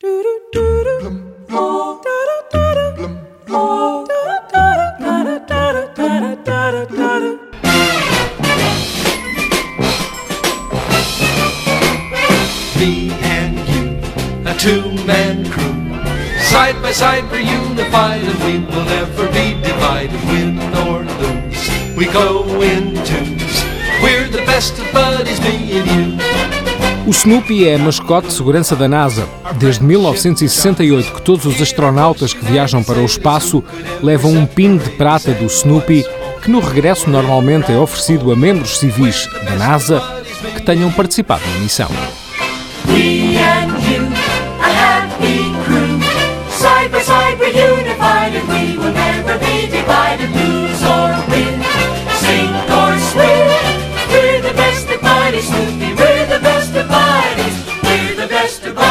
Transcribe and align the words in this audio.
Me 0.00 0.10
and 13.22 13.58
you, 13.68 13.98
a 14.46 14.54
two-man 14.56 15.50
crew. 15.50 15.64
Side 16.42 16.80
by 16.80 16.92
side 16.92 17.28
we're 17.32 17.40
unified 17.40 18.22
and 18.22 18.38
we 18.44 18.60
will 18.66 18.84
never 18.84 19.26
be 19.32 19.60
divided, 19.60 20.22
win 20.28 20.60
or 20.86 21.02
lose. 21.02 21.96
We 21.96 22.04
go 22.12 22.44
in 22.62 22.94
twos. 23.04 23.64
We're 24.00 24.28
the 24.28 24.44
best 24.46 24.78
of 24.78 24.92
buddies, 24.92 25.40
me 25.40 25.80
and 25.80 25.90
you. 25.90 26.17
O 27.08 27.10
Snoopy 27.10 27.66
é 27.66 27.78
mascote 27.78 28.26
de 28.26 28.34
segurança 28.34 28.76
da 28.76 28.86
NASA. 28.86 29.26
Desde 29.56 29.82
1968 29.82 31.10
que 31.10 31.22
todos 31.22 31.46
os 31.46 31.58
astronautas 31.58 32.34
que 32.34 32.44
viajam 32.44 32.82
para 32.84 32.98
o 32.98 33.06
espaço 33.06 33.64
levam 34.02 34.30
um 34.30 34.44
pin 34.44 34.76
de 34.76 34.90
prata 34.90 35.32
do 35.32 35.46
Snoopy, 35.46 36.04
que 36.42 36.50
no 36.50 36.60
regresso 36.60 37.08
normalmente 37.08 37.72
é 37.72 37.78
oferecido 37.78 38.30
a 38.30 38.36
membros 38.36 38.78
civis 38.78 39.26
da 39.42 39.56
NASA 39.56 40.02
que 40.54 40.60
tenham 40.60 40.92
participado 40.92 41.42
na 41.54 41.60
missão. 41.60 41.88
Mr. 58.48 58.72
Bo 58.74 58.87